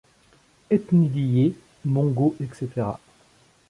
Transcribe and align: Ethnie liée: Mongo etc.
Ethnie 0.71 1.09
liée: 1.09 1.55
Mongo 1.85 2.35
etc. 2.41 2.87